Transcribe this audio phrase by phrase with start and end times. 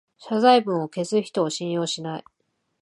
[0.19, 2.25] 謝罪文を消す人を信用しない